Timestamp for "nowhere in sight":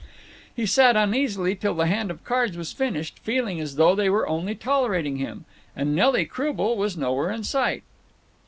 6.97-7.83